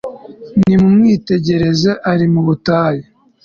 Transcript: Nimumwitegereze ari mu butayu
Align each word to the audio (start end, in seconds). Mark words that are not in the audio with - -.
Nimumwitegereze 0.63 1.91
ari 2.11 2.25
mu 2.33 2.41
butayu 2.47 3.05